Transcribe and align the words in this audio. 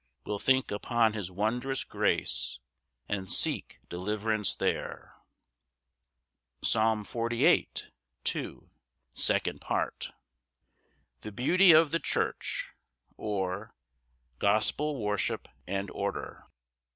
We'll 0.25 0.39
think 0.39 0.71
upon 0.71 1.13
his 1.13 1.29
wondrous 1.29 1.83
grace, 1.83 2.57
And 3.07 3.31
seek 3.31 3.77
deliverance 3.87 4.55
there. 4.55 5.13
Psalm 6.63 7.03
48:2. 7.05 7.73
10 8.23 8.51
14. 8.63 8.69
Second 9.13 9.61
Part. 9.61 10.11
The 11.21 11.31
beauty 11.31 11.71
of 11.71 11.91
the 11.91 11.99
church; 11.99 12.73
or, 13.15 13.75
Gospel 14.39 14.99
worship 14.99 15.47
and 15.67 15.91
order. 15.91 16.45